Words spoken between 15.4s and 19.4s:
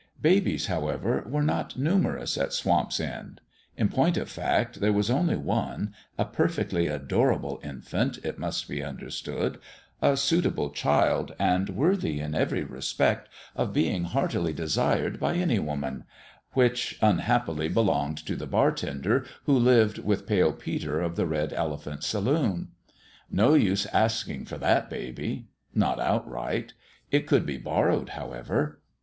woman which unhappily belonged to the bartender